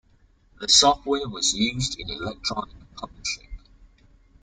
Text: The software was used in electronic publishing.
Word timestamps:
The 0.59 0.67
software 0.67 1.29
was 1.29 1.53
used 1.53 1.99
in 1.99 2.09
electronic 2.09 2.89
publishing. 2.95 3.59